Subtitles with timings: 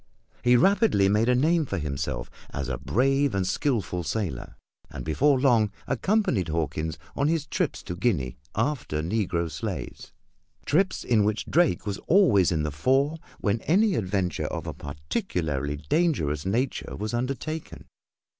[0.43, 4.55] He rapidly made a name for himself as a brave and skilful sailor,
[4.89, 10.11] and before long accompanied Hawkins on his trips to Guinea after negro slaves
[10.65, 15.75] trips in which Drake was always in the fore when any adventure of a particularly
[15.87, 17.85] dangerous nature was undertaken.